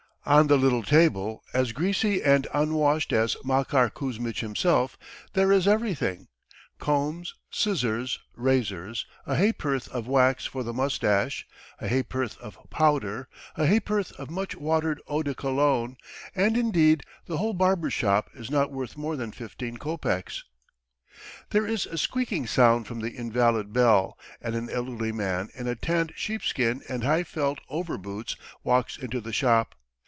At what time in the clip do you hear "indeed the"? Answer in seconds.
16.55-17.37